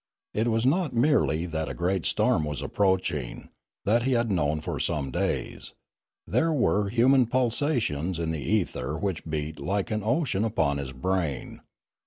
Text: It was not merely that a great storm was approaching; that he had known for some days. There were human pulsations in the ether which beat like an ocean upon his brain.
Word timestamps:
It 0.33 0.47
was 0.47 0.65
not 0.65 0.95
merely 0.95 1.45
that 1.45 1.69
a 1.69 1.75
great 1.75 2.07
storm 2.07 2.43
was 2.43 2.63
approaching; 2.63 3.49
that 3.85 4.01
he 4.01 4.13
had 4.13 4.31
known 4.31 4.59
for 4.59 4.79
some 4.79 5.11
days. 5.11 5.73
There 6.25 6.51
were 6.51 6.89
human 6.89 7.27
pulsations 7.27 8.17
in 8.17 8.31
the 8.31 8.41
ether 8.41 8.97
which 8.97 9.23
beat 9.29 9.59
like 9.59 9.91
an 9.91 10.01
ocean 10.03 10.43
upon 10.43 10.79
his 10.79 10.91
brain. 10.91 11.61